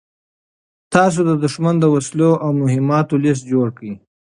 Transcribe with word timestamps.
تاسو 0.93 1.19
د 1.29 1.31
دښمن 1.43 1.75
د 1.79 1.85
وسلو 1.93 2.31
او 2.43 2.49
مهماتو 2.61 3.15
لېست 3.23 3.43
جوړ 3.51 3.67
کړئ. 3.77 3.91